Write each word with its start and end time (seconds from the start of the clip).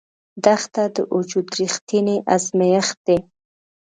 دښته 0.43 0.83
د 0.95 0.97
وجود 1.15 1.47
رښتینی 1.59 2.17
ازمېښت 2.35 2.97
دی. 3.07 3.17